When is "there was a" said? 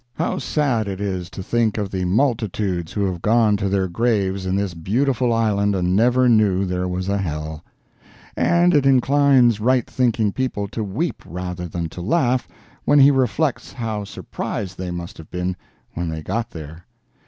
6.65-7.19